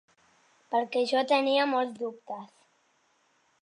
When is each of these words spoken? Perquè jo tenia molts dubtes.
Perquè 0.75 1.03
jo 1.13 1.23
tenia 1.33 1.69
molts 1.77 2.03
dubtes. 2.03 2.53